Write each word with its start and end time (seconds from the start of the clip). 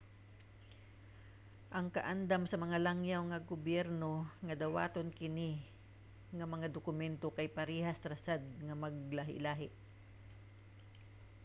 ang 1.77 1.87
kaandam 1.95 2.43
sa 2.47 2.61
mga 2.63 2.77
langyaw 2.87 3.21
nga 3.31 3.43
gobyerno 3.51 4.11
nga 4.45 4.55
dawaton 4.63 5.09
kini 5.19 5.51
nga 6.37 6.45
mga 6.53 6.67
dokumento 6.75 7.27
kay 7.35 7.47
parehas 7.59 7.99
ra 8.11 8.17
sad 8.25 8.43
nga 8.65 8.75
maglahi-lahi 8.83 9.69